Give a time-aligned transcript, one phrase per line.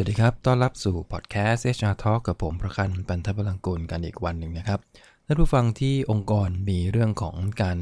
[0.00, 4.78] วัสดีครับ ต้อนรับสู่พอดแคสต์ HR Talk กับผมประคันปันทพลังกุลกันอีกวันหนึ่งนะครับ
[5.26, 7.78] ท่านผู้ฟังที่องค์กรมีเรื่องของการ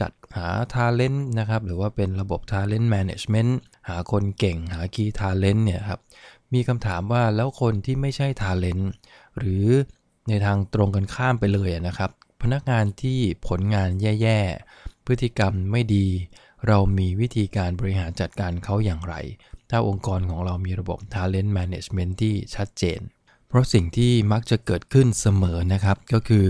[0.00, 3.52] จัดหา Talent นะครับ หรือว่าเป็นระบบ Talent Management
[3.88, 6.00] หาคนเก่งหา Key Talent เนี่ยครับ
[6.54, 8.84] มีคำถามว่าแล้วคนที่ไม่ใช่ Talent
[9.38, 9.66] หรือ
[10.28, 12.10] ในทางตรงกันข้ามไปเลยนะครับ
[12.42, 16.06] พนักงานที่ผลงานแย่ๆ พฤติกรรมไม่ดี
[16.66, 19.14] เรามีวิธีการบริหารจัดการเขาอย่างไร
[19.76, 23.00] ถ้าองค์กรของเรามีระบบ Talent Management ที่ชัดเจน
[23.48, 26.46] เพราะสิ่งที่มักจะเกิดขึ้นเสมอนะครับ ก็คือ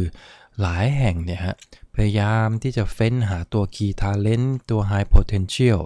[0.61, 1.57] หลายแห่งเนี่ยฮะ
[1.95, 5.81] พยายามที่จะเฟ้นหาตัว Key Talent ตัว High Potential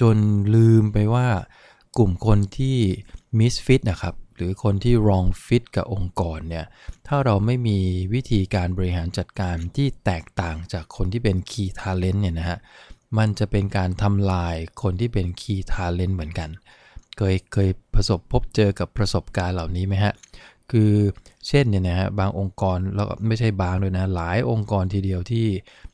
[0.00, 0.16] จน
[0.54, 1.28] ลืมไปว่า
[1.98, 2.78] กลุ่มคนที่
[3.38, 6.66] Misfit นะครับหรือคนที่ wrong fit กับองค์กรเนี่ย
[7.06, 7.78] ถ้าเราไม่มี
[8.14, 12.58] วิธีการบริหารจัดการที่แตกต่างจากคนที่เป็น Key Talent เนี่ยนะฮะ
[13.18, 16.50] มันจะเป็นการทำลายคนที่เป็น Key Talent เหมือนกัน
[17.16, 20.14] เคยเคยประสบพบเจอกับประสบการณ์เหล่านี้ไหมฮะ
[20.70, 20.92] คือ
[21.48, 25.46] เช่นเนี่ยนะฮะบางองค์กรแล้วไม่ใช่บางด้วยนะหลายองค์กรทีเดียวที่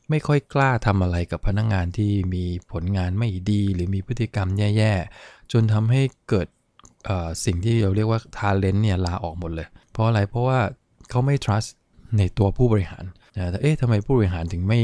[0.09, 4.47] ไม่ค่อยกล้าทำอะไรกับพนักงงานที่มีผลงานไม่ดีหรือมีพฤติกรรม
[4.77, 6.47] แย่ๆ จนทำให้เกิด
[7.45, 10.59] สิ่งที่เราเรียกว่า talent เนี่ยลาออกหมดเลย เพราะอะไรเพราะว่า
[11.09, 11.69] เขาไม่ trust
[12.17, 13.05] ในตัวผู้บริหาร
[13.37, 14.79] นะแต่เอ๊ะทำไมผู้บริหารถึงไม่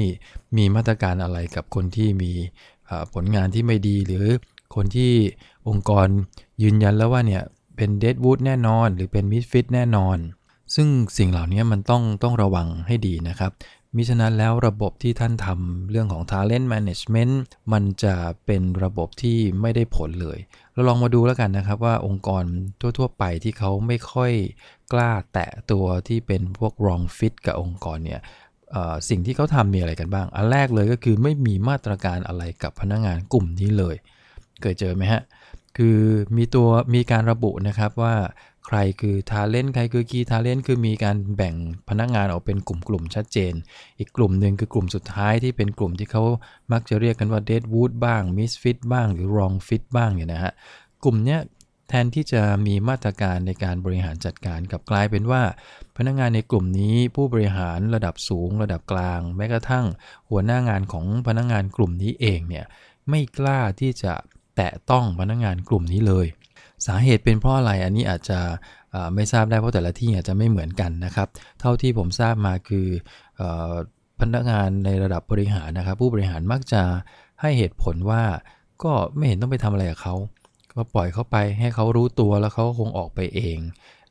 [0.57, 2.31] มีมาตรการอะไรกับคนที่มี
[3.13, 4.25] ผลงานที่ไม่ดีหรือ
[4.75, 5.11] คนที่
[5.67, 6.07] องค์กร
[6.63, 7.43] ยืนยันแล้วว่าเนี่ย
[7.75, 10.17] เป็นเดดวูดแน่นอน หรือเป็นมิดฟิตแน่นอน
[10.75, 13.51] ซึ่งสิ่งเหล่านี้มันต้องต้องระวังให้ดีนะครับ
[13.97, 17.33] มิฉะนั้นแล้วระบบที่ท่านทำเรื่องของ Talent Management
[17.73, 20.37] มันจะเป็นระบบที่ไม่ได้ผลเลย
[20.73, 22.43] เราลองมาดูแล้วกันนะครับว่าองค์กร
[22.97, 24.31] ทั่ว ๆ ไปที่เขาไม่ค่อย
[24.93, 28.21] กล้าแตะตัวที่เป็นพวก wrong fit กับองค์กรเนี่ย
[29.09, 33.95] สิ่งที่เขาทำมีอะไรกันบ้าง อันแรกเลยก็คือไม่มีมาตรการอะไรกับพนักงงานกลุ่มนี้เลย
[34.61, 35.21] เคยเจอไหมฮะ
[35.77, 35.99] คือ
[36.37, 38.15] มีตัวมีการระบุนะครับว่า
[38.67, 41.55] ใครคือ Talent ใครคือ Key Talent คือมีการแบ่ง
[41.89, 43.53] พนักงานออกเป็นกลุ่มๆชัดเจน
[43.99, 46.23] อีกกลุ่มหนึ่งคือกลุ่มสุดท้ายที่เป็นกลุ่มที่เขา
[46.71, 50.53] มักจะเรียกกันว่า Deadwood บ้าง Misfit บ้างหรือ Wrong Fit บ้างเนี่ยนะฮะ
[51.03, 51.39] กลุ่มเนี้ย
[51.89, 55.43] แทนที่จะมีมาตรการในการบริหารจัดการกับกลายเป็นว่า
[55.97, 59.85] พนักงานในกลุ่มนี้ผู้บริหารระดับสูง ระดับกลาง แม้กระทั่ง
[60.29, 62.65] หัวหน้างานของพนักงานกลุ่มนี้เองเนี่ย
[63.09, 64.13] ไม่กล้าที่จะ
[64.57, 66.27] แตะต้องพนักงานกลุ่มนี้เลย
[66.85, 68.39] สาเหตุเป็นเพราะอะไรอันนี้อาจจะ
[69.15, 71.27] ไม่ทราบได้เพราะแต่ละที่อาจจะไม่เหมือนกันนะครับ
[71.59, 72.87] เท่าที่ผมทราบมาคือ
[74.19, 76.83] พนักงานในระดับบริหารนะครับ ผู้บริหารมักจะ
[77.41, 78.23] ให้เหตุผลว่า
[78.83, 80.15] ก็ไม่เห็นต้องไปทำอะไรกับเขา
[80.75, 83.57] ก็ปล่อยเขาไปให้เขารู้ตัวแล้วเขาคงออกไปเอง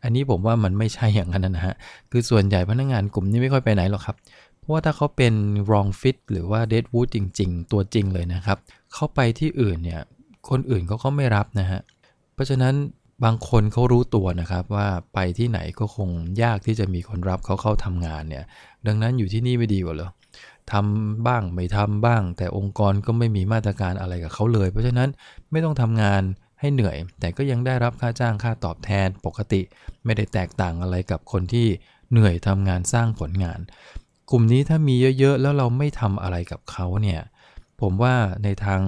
[0.02, 1.74] อันนี้ผมว่ามันไม่ใช่อย่างนั้นนะฮะ
[2.10, 4.16] คือส่วนใหญ่พนักงานกลุ่มนี้ไม่ค่อยไปไหนหรอกครับ
[4.58, 5.34] เพราะว่าถ้าเขาเป็น
[5.68, 8.58] wrong fit หรือว่า deadwood จริง ๆ ตัวจริงเลยนะครับ
[8.94, 10.00] เข้าไปที่อื่นเนี่ย
[10.48, 12.74] คนอื่นเขาก็ไม่รับนะฮะเพราะฉะนั้น
[13.24, 16.08] บางคนเขารู้ตัวนะครับว่าไปที่ไหนก็คง
[16.42, 18.44] ยากที่จะมีคนรับเขาเข้าทำงานเนี่ย
[18.86, 20.10] ดังนั้นอยู่ที่นี่ไม่ดีกว่าเหรอ
[20.72, 25.08] ทำบ้างไม่ทำบ้าง แต่องค์กรก็ไม่มีมาตรการอะไรกับเขาเลย เพราะฉะนั้น
[25.50, 26.22] ไม่ต้องทำงาน
[26.60, 29.60] ให้เหนื่อย แต่ก็ยังได้รับค่าจ้างค่าตอบแทนปกติ
[30.04, 31.66] ไม่ได้แตกต่างอะไรกับคนที่
[32.10, 33.60] เหนื่อยทำงานสร้างผลงาน
[34.30, 37.20] กลุ่มนี้ถ้ามีเยอะๆ แล้วเราไม่ทำอะไรกับเขาเนี่ย
[37.80, 38.14] ผมว่า
[38.44, 38.80] ในทาง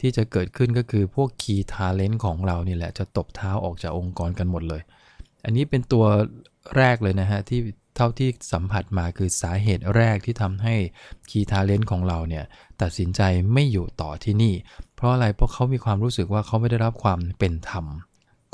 [0.00, 4.82] ที่จะเกิดขึ้นก็คือพวก Key Talent ของเรานี่แหละ จะตบเท้าออกจากองค์กรกันหมดเลย
[5.44, 6.04] อันนี้เป็นตัว
[6.76, 7.60] แรกเลยนะฮะ ที่
[7.96, 10.74] เท่าที่สัมผัสมาคือสาเหตุแรกที่ทำให้
[11.30, 12.44] Key Talent ของเราเนี่ย
[12.82, 13.20] ตัดสินใจ
[13.52, 14.54] ไม่อยู่ต่อที่นี่
[14.94, 17.86] เพราะอะไรเพราะเขามีความรู้สึกว่าเขาไม่ได้รับความเป็นธรรม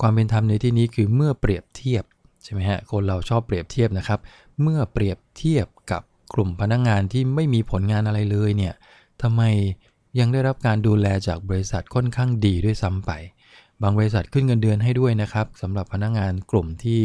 [0.00, 2.04] ความเป็นธรรมในที่นี้คือเมื่อเปรียบเทียบ
[2.44, 4.20] ใช่ไหมฮะคนเราชอบเปรียบเทียบนะครับ
[4.62, 6.02] เมื่อเปรียบเทียบกับ
[6.34, 8.74] กลุ่มพนักงงานที่ไม่มีผลงานอะไรเลยเนี่ย
[9.22, 9.42] ทำไม
[10.18, 13.12] ยังได้รับการดูแลจากบริษัทค่อนข้างดีด้วยซ้ำไป
[13.82, 17.00] บางบริษัทขึ้นเงินเดือนให้ด้วยนะครับสำหรับพนักงงานกลุ่มที่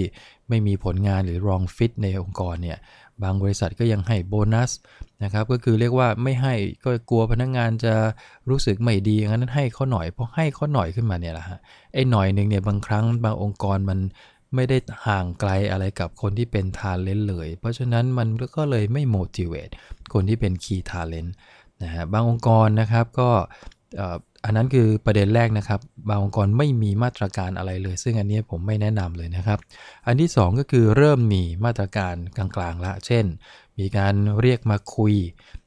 [0.50, 2.78] ไม่มีผลงานหรือ wrong fit ในองค์กรเนี่ย
[3.23, 4.72] บางบริษัทก็ยังให้โบนัส
[5.23, 6.53] นะครับก็คือเรียกว่าไม่ให้
[6.84, 7.94] ก็กลัวพนักงงานจะ
[8.50, 11.59] รู้สึกไม่ดีงั้นให้เขาหน่อยพอให้เขาหน่อยขึ้นมาเนี่ยแหละฮะ
[11.94, 14.00] ไอ้หน่อยหนึ่งเนี่ยบางครั้งบางองค์กรมัน
[14.56, 14.77] ไม่ได้
[15.07, 19.74] ห่างไกลอะไรกับคนที่เป็นทาเลนต์เลย เพราะฉะนั้นมันก็เลยไม่ motivate
[20.13, 21.31] คนที่เป็น key talent
[21.83, 23.29] นะฮะบางองค์กรนะครับก็
[24.45, 25.79] อันนั้นคือประเด็นแรกนะครับ
[26.09, 29.59] บางองค์กรไม่มีมาตรการอะไรเลย ซึ่งอันนี้ผมไม่แนะนำเลยนะครับ
[30.06, 33.25] อันที่ 2 ก็คือเริ่มมีมาตรการกลางๆละ เช่น
[33.79, 35.13] มีการเรียกมาคุย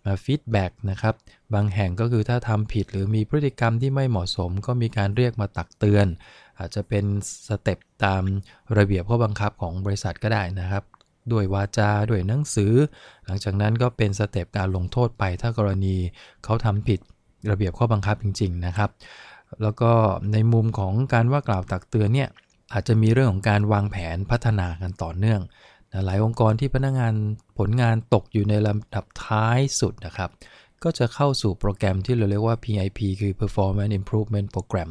[0.04, 1.14] มา feedback นะครับ
[1.54, 6.06] บางแห่งก็คือถ้าทำผิดหรือมีพฤติกรรมที่ไม่เหมาะสม ก็มีการเรียกมาตักเตือน
[6.58, 7.04] อาจจะเป็น
[7.48, 8.22] step ตาม
[8.78, 10.84] ระเบียบข้อบังคับของบริษัทก็ได้นะครับ
[11.32, 12.72] ด้วยวาจาด้วยหนังสือ
[13.26, 15.96] หลังจากนั้นก็เป็นสเต็ปการลงโทษไปถ้ากรณี
[16.44, 17.00] เขาทำผิด
[17.50, 18.90] ระเบียบข้อบังคับจริง ๆ นะครับ
[19.62, 19.92] แล้วก็
[20.32, 22.28] ในมุมของการว่ากล่าวตักเตือนเนี่ย
[22.72, 25.40] อาจจะมีเรื่องของการวางแผนพัฒนากันต่อเนื่อง
[26.06, 27.14] หลายองค์กรที่พนักงาน
[27.58, 30.30] ผลงานตกอยู่ในลำดับท้ายสุดนะครับ
[30.84, 34.90] ก็จะเข้าสู่โปรแกรมที่เราเรียกว่า PIP คือ Performance Improvement Program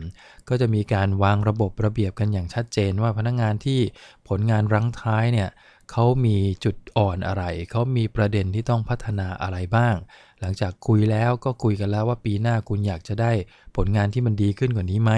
[0.49, 3.79] ก็จะมีการวางระบบระเบียบกันอย่างชัดเจนว่าพนักงานที่
[4.27, 5.49] ผลงานรั้งท้ายเนี่ย
[5.91, 9.95] เขามีจุดอ่อนอะไร เขามีประเด็นที่ต้องพัฒนาอะไรบ้าง
[10.39, 13.31] หลังจากคุยแล้วก็คุยกันแล้วว่าปีหน้าคุณอยากจะได้
[13.75, 15.11] ผลงานที่มันดีขึ้นกว่านี้ไหม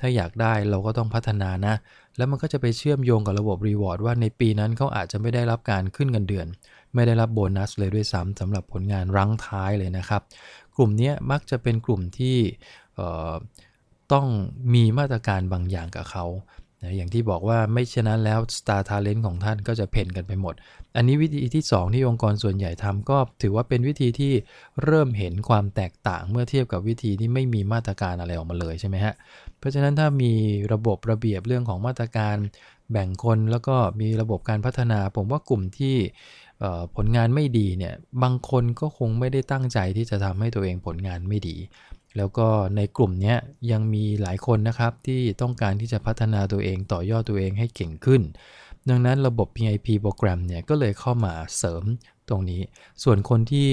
[0.00, 1.74] ถ้าอยากได้เราก็ต้องพัฒนานะ
[2.16, 6.46] แล้วมันก็จะไปเชื่อมโยงกับระบบรีวอร์ดว่าในปีนั้นเขาอาจจะไม่ได้รับการขึ้นเงินเดือน
[6.94, 10.22] ไม่ได้รับโบนัสเลยด้วยซ้ำสำหรับผลงานรั้งท้ายเลยนะครับ
[10.76, 12.36] กลุ่มนี้มักจะเป็นกลุ่มที่
[14.12, 14.26] ต้อง
[14.74, 16.24] มีมาตรการบางอย่างกับเขา
[16.82, 20.54] นะอย่างที่บอกว่าไม่เช่นนั้นแล้ว Star Talent ของท่านก็จะเพ่นกันไปหมด
[20.96, 24.32] อันนี้วิธีที่ 2 ที่องค์กรส่วนใหญ่ทำก็ถือว่าเป็นวิธีที่
[24.84, 29.14] เริ่มเห็นความแตกต่างเมื่อเทียบกับวิธีที่ไม่มีมาตรการอะไรออกมาเลยใช่ไหมฮะ
[29.58, 30.32] เพราะฉะนั้นถ้ามี
[30.72, 32.36] ระบบระเบียบเรื่องของมาตรการ
[32.92, 35.96] แบ่งคนแล้วก็มีระบบการพัฒนา ผมว่ากลุ่มที่
[36.96, 41.56] ผลงานไม่ดีเนี่ยบางคนก็คงไม่ได้ตั้งใจที่จะทำให้ตัวเองผลงานไม่ดี
[42.16, 43.34] แล้วก็ในกลุ่มนี้
[43.72, 48.22] ยังมีหลายคนนะครับที่ต้องการที่จะพัฒนาตัวเองต่อยอดตัวเองให้เก่งขึ้น
[48.88, 51.82] ดังนั้นระบบ PIP โปรแกรมเนี่ยก็เลยเข้ามาเสริม
[52.28, 52.60] ตรงนี้
[53.02, 53.68] ส่วนคนที่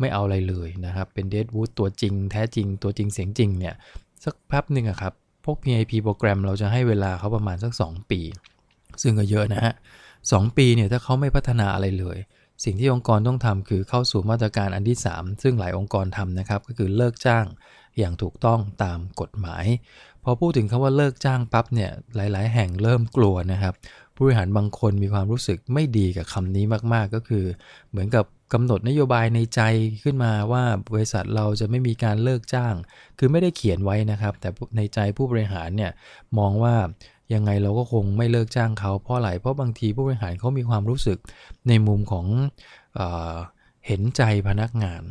[0.00, 3.74] ไม่เอาอะไรเลยนะครับ เป็นเดดวูดตัวจริง แท้จริงตัวจริงเสียงจริงเนี่ย
[4.24, 5.12] สักแป๊บหนึ่งอะครับ
[5.44, 8.20] พวก PIP โปรแกรมเราจะให้เวลาเขาประมาณสัก 2 ปี
[9.02, 9.74] ซึ่งก็เยอะนะฮะ
[10.32, 12.18] สปีเนี่ยถ้าเขาไม่พัฒนาอะไรเลย
[12.64, 17.44] สิ่งที่องค์กรต้องทำคือเข้าสู่มาตรการอันที่ 3 ซึ่งหลายองค์กรทำนะครับ ก็คือเลิกจ้าง
[17.98, 19.64] อย่างถูกต้องตามกฎหมาย
[20.24, 23.74] พอพูดถึงคำว่าเลิกจ้างปั๊บเนี่ยหลาย ๆ แห่งเริ่มกลัวนะครับ
[24.14, 27.44] ผู้บริหารบางคนมีความรู้สึกไม่ดีกับคำนี้มาก ๆ ก็คือ
[27.90, 29.60] เหมือนกับกำหนดนโยบายในใจ
[30.02, 32.74] ขึ้นมาว่าบริษัทเราจะไม่มีการเลิกจ้าง
[33.18, 35.92] คือไม่ได้เขียนไว้นะครับ แต่ในใจผู้บริหารเนี่ย
[36.38, 36.74] มองว่า
[37.34, 41.18] ยังไงเราก็คงไม่เลิกจ้างเขาเพราะอะไรเพราะบางทีผู้บริหารเขามีความรู้สึก
[41.68, 42.26] ในมุมของ
[42.94, 43.00] เอ
[43.86, 45.02] เห็นใจพนักงาน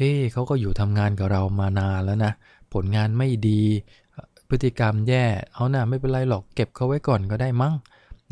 [0.00, 2.32] เฮ้เขาก็อยู่ทำงานกับเรามานานแล้วนะ
[2.74, 3.62] ผลงานไม่ดี
[4.48, 5.24] พฤติกรรมแย่
[5.54, 7.74] เอานะ่ะไม่เป็นไรหรอก เก็บเขาไว้ก่อนก็ได้มั้ง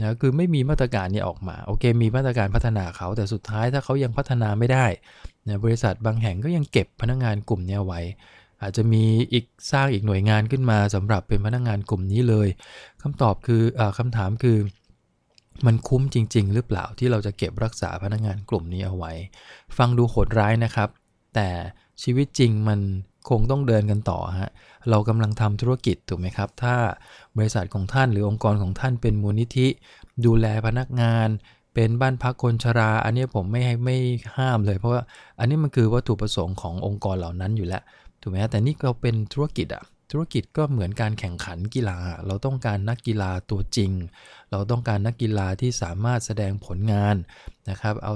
[0.00, 4.86] นะคือไม่มีมาตรการนี้ออกมา โอเค มีมาตรการพัฒนาเขา แต่สุดท้ายถ้าเขายังพัฒนาไม่ได้
[5.48, 8.00] นะบริษัทบางแห่งก็ยังเก็บพนักงานกลุ่มนี้ไว้
[8.62, 12.48] อาจจะมีอีกสร้างอีกหน่วยงานขึ้นมาสำหรับเป็นพนักงานกลุ่มนี้เลย
[13.02, 14.58] คำตอบคืออคำถามคือ
[15.66, 19.12] มันคุ้มจริง ๆ หรือเปล่าที่เราจะเก็บรักษาพนักงานกลุ่มนี้เอาไว้
[19.76, 20.88] ฟังดูโหดร้ายนะครับ
[21.34, 21.48] แต่
[22.02, 22.80] ชีวิตจริงมัน
[23.28, 24.50] คงต้องเดินกันต่อฮะ
[24.90, 26.74] เรากำลังทำธุรกิจถูกไหมครับ ถ้า
[27.36, 29.68] บริษัทของท่านหรือองค์กรของท่านเป็นมูลนิธิ
[30.24, 31.28] ดูแลพนักงาน
[31.74, 33.96] เป็นบ้านพักคนชรา อันนี้ผมไม่ให้ไม่
[34.36, 35.02] ห้ามเลย เพราะว่า
[35.38, 37.82] อันนี้มันคือวัตถุประสงค์ขององค์กรเหล่านั้นอยู่แล้ว
[38.20, 43.92] ถูกไหมฮะแต่นี่เราเป็นธุรกิจอะ ธุรกิจก็เหมือนการแข่งขันกีฬา เราต้องการนักกีฬาตัวจริง
[44.50, 47.16] เราต้องการนักกีฬาที่สามารถแสดงผลงาน
[47.70, 48.14] นะครับ เอา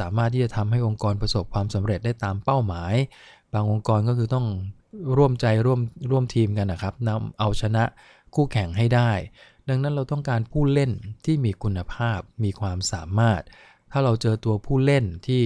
[0.00, 2.94] สามารถที่จะทำให้องค์กรประสบความสำเร็จได้ตามเป้าหมาย
[3.54, 4.46] บางองค์กรก็คือต้อง
[5.16, 7.84] ร่วมใจร่วมร่วมทีมกันนะครับนำเอาชนะ
[8.34, 9.10] คู่แข่งให้ได้
[9.68, 10.90] ดังนั้นเราต้องการผู้เล่น
[11.24, 13.42] ที่มีคุณภาพมีความสามารถ
[13.92, 15.42] ถ้าเราเจอตัวผู้เล่นที่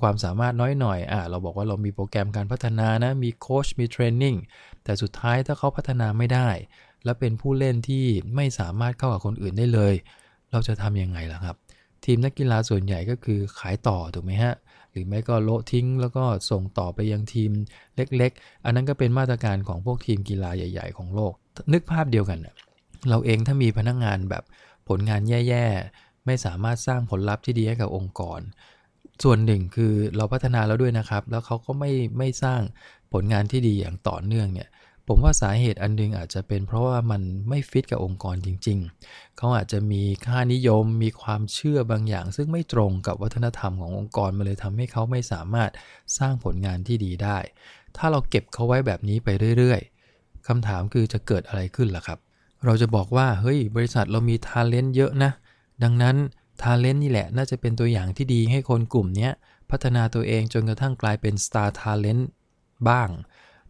[0.00, 4.34] ความสามารถน้อยหน่อยอะเราบอกว่าเรามีโปรแกรมการพัฒนานะ มีโค้ช มีเทรนนิ่ง
[4.88, 6.48] แต่สุดท้ายถ้าเขาพัฒนาไม่ได้
[7.04, 8.04] และเป็นผู้เล่นที่
[8.36, 9.94] ไม่สามารถเข้ากับคนอื่นได้เลย
[10.52, 11.56] เราจะทำยังไงล่ะครับ
[12.04, 14.54] ทีมนักกีฬาส่วนใหญ่ก็คือขายต่อถูกไหมฮะ
[14.90, 17.50] หรือไม่ก็โละทิ้ง แล้วก็ส่งต่อไปยังทีม
[17.96, 21.32] เล็ก ๆ อันนั้นก็เป็นมาตรการของพวกทีมกีฬาใหญ่ ๆ ของโลก
[21.72, 22.38] นึกภาพเดียวกัน
[23.08, 24.44] เราเองถ้ามีพนักงงานแบบ
[24.88, 28.40] ผลงานแย่ๆ ไม่สามารถสร้างผลลัพธ์ที่ดีให้กับองค์กร
[29.24, 32.60] ส่วนหนึ่งคือเราพัฒนาแล้วด้วยนะครับ แล้วเขาก็ไม่ไม่สร้าง
[33.12, 34.68] ผลงานที่ดีอย่างต่อเนื่องเนี่ย
[35.10, 45.70] ผมว่าสาเหตุอันนึงอาจจะเป็นเพราะว่ามันไม่ฟิตกับองค์กรจริง ๆ เขาอาจจะมีค่านิยมมีความเชื่อบางอย่าง ซึ่งไม่ตรงกับวัฒนธรรมขององค์กรมาเลยทำให้เขาไม่สามารถ
[46.18, 47.38] สร้างผลงานที่ดีได้
[47.96, 52.18] ถ้าเราเก็บเขาไว้แบบนี้ไปเรื่อยๆคำถามคือจะเกิดอะไรขึ้นล่ะครับ
[52.64, 55.30] เราจะบอกว่าเฮ้ยบริษัทเรามี talent เยอะนะ
[55.82, 56.16] ดังนั้น
[56.62, 59.30] talent นี่แหละน่าจะเป็นตัวอย่างที่ดีให้คนกลุ่มนี้
[59.70, 62.24] พัฒนาตัวเองจนกระทั่งกลายเป็น Star Talent
[62.88, 63.08] บ้าง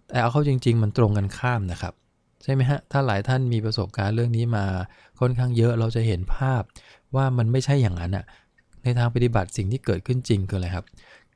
[0.09, 1.95] แต่เอาเข้าจริง ๆ มันตรงกันข้ามนะครับ
[2.43, 4.65] ใช่ไหมฮะ ถ้าหลายท่านมีประสบการณ์เรื่องนี้มา
[5.21, 6.63] ค่อนข้างเยอะเราจะเห็นภาพ
[7.15, 8.25] ว่ามันไม่ใช่อย่างนั้นอะ
[8.83, 10.87] ในทางปฏิบัติสิ่งที่เกิดขึ้นจริงคืออะไรครับ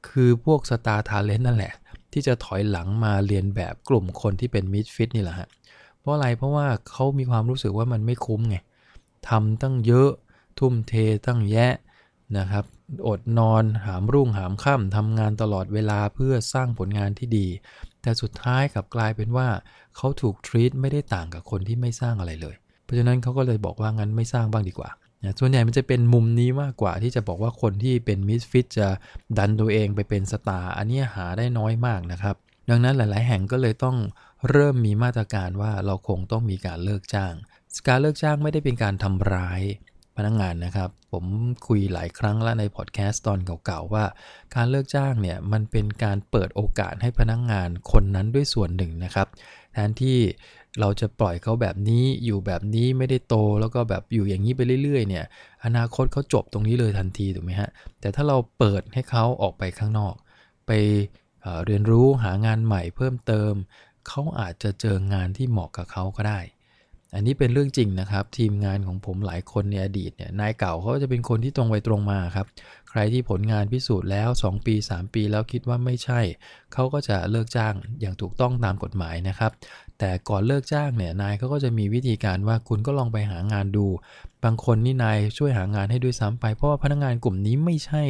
[0.09, 1.73] คือพวก Star Talent นั่นแหละ
[2.13, 5.49] ที่จะถอยหลังมาเรียนแบบกลุ่มคนที่เป็นมิดฟิตนี่แหละฮะ
[5.99, 8.57] เพราะอะไรเพราะว่าเขามีความรู้สึกว่ามันไม่คุ้มไง
[9.29, 10.11] ทำตั้งเยอะ
[10.59, 10.95] ทุ่มเท
[11.27, 11.73] ตั้งแยะ
[12.39, 12.65] นะครับ
[13.09, 17.47] อดนอนหามรุ่งหามค่ำทำงานตลอดเวลาเพื่อสร้างผลงานที่ดี
[18.03, 19.49] แต่สุดท้ายกลับกลายเป็นว่า
[19.97, 24.91] เขาถูก treat ไม่ได้ต่างกับคนที่ไม่สร้างอะไรเลย เพราะฉะนั้นเขาก็เลยบอกว่างั้นไม่สร้างบ้างดีกว่า
[25.25, 28.89] นะส่วนใหญ่มันจะเป็นมุมนี้มากกว่าที่จะบอกว่าคนที่เป็น misfit จะ
[29.39, 32.37] ดันตัวเองไปเป็น star อันนี้หาได้น้อยมากนะครับ
[32.71, 33.97] ดังนั้นหลาย ๆ แห่งก็เลยต้อง
[34.51, 37.35] เริ่มมีมาตรการว่าเราคงต้องมีการเลิกจ้าง
[37.89, 39.63] การเลิกจ้างไม่ได้เป็นการทำร้าย
[40.17, 41.25] พนักงงานนะครับ ผม
[41.67, 44.05] คุยหลายครั้งแล้วในพอดแคสต์ตอนเก่าๆว่า
[44.55, 49.29] การเลิกจ้างเนี่ยมันเป็นการเปิดโอกาสให้พนักงงานคนนั้นด้วยส่วนหนึ่งนะครับ
[49.73, 50.19] แทนที่
[50.81, 55.25] เราจะปล่อยเขาแบบนี้อยู่แบบนี้ไม่ได้โตแล้วก็แบบอยู่อย่างนี้ไปเรื่อยๆเนี่ย
[55.65, 60.15] อนาคตเขาจบตรงนี้เลยทันทีถูกไหมฮะแต่ถ้าเราเปิดให้เขาออกไปข้างนอก
[60.67, 60.73] ไป
[61.43, 63.53] เเรียนรู้หางานใหม่เพิ่มเติม
[64.09, 66.41] เขาอาจจะเจองานที่เหมาะกับเขาก็ได้
[67.15, 72.47] อันนี้เป็นเรื่องจริงนะครับ ทีมงานของผมหลายคนในอดีตเนี่ยนายเก่าเขาจะเป็นคนที่ตรงไปตรงมาครับ
[72.91, 76.21] ใครที่ผลงานพิสูจน์แล้ว 2 ปี 3 ปีแล้วคิดว่าไม่ใช่
[76.73, 79.53] เขาก็จะเลิกจ้างอย่างถูกต้องตามกฎหมายนะครับ
[79.99, 83.87] แต่ก่อนเลิกจ้างเนี่ยนายเขาก็จะมีวิธีการว่าคุณก็ลองไปหางานดู
[84.45, 88.03] บางคนนี่นายช่วยหางานให้ด้วยซ้ำไป เพราะว่าพนักงานกลุ่มนี้ไม่ใช่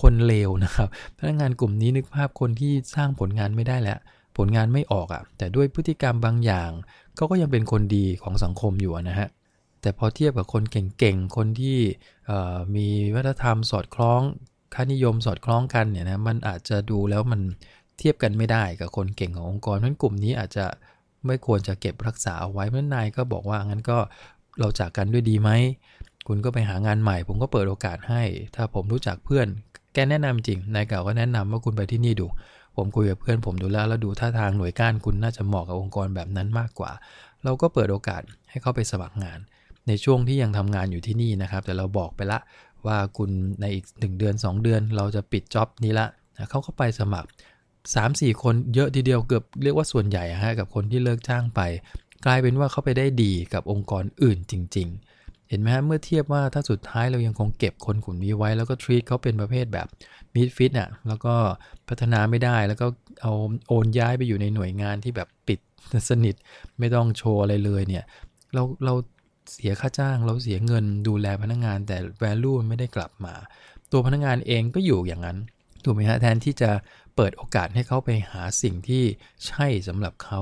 [0.00, 3.98] คนเลวนะครับ พนักงานกลุ่มนี้นึกภาพคนที่สร้างผลงานไม่ได้แล้ว
[4.36, 6.70] ผลงานไม่ออกอะ่ะแต่ด้วยพฤติกรรมบางอย่าง
[7.20, 9.28] เขาก็ยังเป็นคนดีของสังคมอยู่นะฮะ
[9.80, 11.78] แต่พอเทียบกับคนเก่งๆ คนที่
[12.76, 14.20] มีวัฒนธรรมสอดคล้อง
[14.74, 17.40] ค่านิยมสอดคล้องกันเนี่ยนะมันอาจจะดูแล้วมัน
[17.98, 20.64] เทียบกันไม่ได้กับคนเก่งขององค์กรเพราะกลุ่มนี้อาจจะ
[21.26, 23.98] ไม่ควรจะเก็บรักษาเอาไว้เพราะนายก็บอกว่างั้นก็
[24.58, 25.50] เราจากกันด้วยดีไหม
[26.26, 28.22] คุณก็ไปหางานใหม่ ผมก็เปิดโอกาสให้
[28.54, 29.46] ถ้าผมรู้จักเพื่อน
[29.94, 32.26] แกแนะนำจริงนายเก่าก็แนะนำว่าคุณไปที่นี่ดู
[32.80, 36.92] ผมคุยกับเพื่อนผมดูแล้วแล้วดูท่าทางหน่วยก้านคุณน่าจะเหมาะกับองค์กรแบบนั้นมากกว่า
[37.44, 39.38] เราก็เปิดโอกาสให้เขาไปสมัครงาน
[39.88, 42.38] ในช่วงที่ยังทำงานอยู่ที่นี่นะครับ แต่เราบอกไปละ
[42.86, 46.06] ว่าคุณในอีก 1 เดือน 2 เดือน เราจะปิดจ็อบนี้ละ
[46.50, 47.28] เขาก็ไปสมัคร
[47.84, 51.60] 3-4 คนเยอะทีเดียวเกือบเรียกว่าส่วนใหญ่ฮะกับคนที่เลิกจ้างไป
[52.24, 55.09] กลายเป็นว่าเขาไปได้ดีกับองค์กรอื่นจริง ๆ
[55.50, 59.86] เห็นไหมฮะเมื่อเทียบว่าถ้าสุดท้ายเรายังคงเก็บคนกลุ่มนี้ไว้ แล้วก็ทรีตเขาเป็นประเภทแบบ
[60.34, 61.34] มิดฟิตอะแล้วก็
[61.88, 62.86] พัฒนาไม่ได้แล้วก็
[63.22, 63.32] เอา
[63.68, 65.58] โอนย้ายไปอยู่ในหน่วยงานที่แบบปิด
[66.08, 66.34] สนิท
[66.78, 68.04] ไม่ต้องโชว์อะไรเลยเนี่ย
[68.54, 68.94] เราเรา
[69.52, 73.34] เสียค่าจ้างเราเสียเงินดูแลพนักงงานแต่ value ไม่ได้กลับมา
[73.92, 75.38] ตัวพนักงงานเองก็อยู่อย่างนั้น
[75.84, 76.70] ถูกไหมฮะแทนที่จะ
[77.16, 79.04] เปิดโอกาสให้เขาไปหาสิ่งที่
[79.46, 80.40] ใช่สำหรับเขา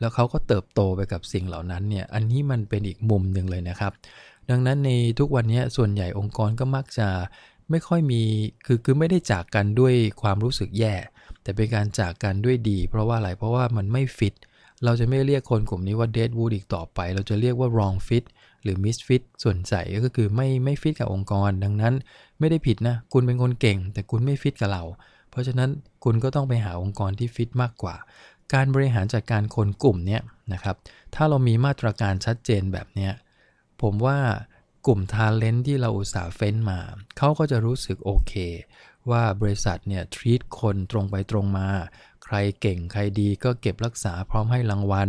[0.00, 3.92] แล้วเขาก็เติบโตไปกับสิ่งเหล่านั้นเนี่ยอันนี้มันเป็นอีกมุมหนึ่งเลยนะครับ
[4.50, 7.08] ดังนั้นในทุกวันนี้ส่วนใหญ่องค์กรก็มักจะ
[7.70, 8.22] ไม่ค่อยมี
[8.66, 10.94] คือคือไม่ได้จากกันด้วยความรู้สึกแย่
[11.42, 14.34] แต่เป็นการจากกันด้วยดี เพราะว่าอะไรเพราะว่ามันไม่ฟิต
[14.84, 18.24] เราจะไม่เรียกคนกลุ่มนี้ว่า dead wood อีกต่อไป เราจะเรียกว่า wrong fit
[18.62, 21.94] หรือ misfit ส่วนใหญ่ก็คือไม่ไม่ฟิตกับองค์กร ดังนั้น
[22.38, 24.84] ไม่ได้ผิดนะ คุณเป็นคนเก่ง แต่คุณไม่ฟิตกับเรา
[25.30, 25.70] เพราะฉะนั้น
[26.04, 27.96] คุณก็ต้องไปหาองค์กรที่ฟิตมากกว่า
[28.54, 30.18] การบริหารจัดการคนกลุ่มนี้
[30.52, 30.76] นะครับ
[31.14, 33.10] ถ้าเรามีมาตรการชัดเจนแบบนี้
[33.82, 34.18] ผมว่า
[34.86, 36.80] กลุ่มทาเลนที่เราอุตส่าห์เฟ้นมา
[37.18, 38.32] เขาก็จะรู้สึกโอเค
[39.10, 41.68] ว่าบริษัทเนี่ยทรีตคนตรงไปตรงมา
[42.24, 45.08] ใครเก่งใครดีก็เก็บรักษาพร้อมให้รางวัล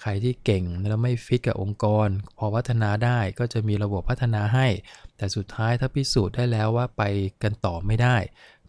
[0.00, 2.08] ใครที่เก่งแล้วไม่ฟิตกับองค์กร
[2.38, 4.66] พอพัฒนาได้ก็จะมีระบบพัฒนาให้
[5.16, 7.02] แต่สุดท้ายถ้าพิสูจน์ได้แล้วว่าไป
[7.42, 8.16] กันต่อไม่ได้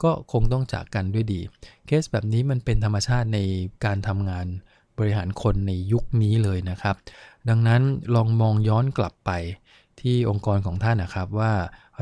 [0.04, 1.42] ก็คงต้องจากกันด้วยดี
[1.86, 3.40] เคสแบบนี้มันเป็นธรรมชาติใน
[3.86, 4.48] การทำงาน
[4.98, 6.96] บริหารคนในยุคนี้เลยนะครับ
[7.50, 7.82] ดังนั้น
[8.16, 9.32] ลองมองย้อนกลับไป
[10.02, 11.54] ที่องค์กรของท่านนะครับว่า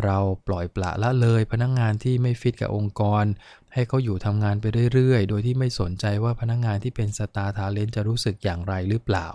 [0.03, 0.17] เรา
[0.47, 3.25] ปล่อยปละละเลยพนักงานที่ไม่ฟิตกับองค์กร
[3.73, 9.27] ให้เขาอยู่ทำงานไปเรื่อยๆ โดยที่ไม่สนใจว่าพนักงานที่เป็น star talent จะรู้สึกอย่างไรหรือเปล่า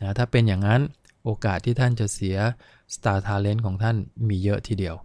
[0.00, 0.80] นะถ้าเป็นอย่างนั้น
[1.24, 2.36] โอกาสที่ท่านจะเสีย
[2.94, 3.96] สตาร์ทาเลนของท่าน
[4.28, 4.96] มีเยอะทีเดียว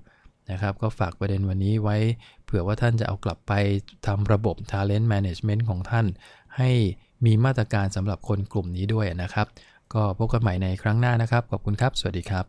[0.52, 1.98] นะครับ ก็ฝากประเด็นวันนี้ไว้
[2.44, 3.54] เผื่อว่าท่านจะเอากลับไป
[4.08, 6.06] ทำระบบ Talent Management ของท่าน
[6.58, 6.72] ให้
[7.26, 9.48] มีมาตรการสำหรับคนกลุ่มนี้ด้วยนะครับ
[9.94, 12.46] ก็พบกันใหม่ในครั้งหน้านะครับ ขอบคุณครับ สวัสดีครับ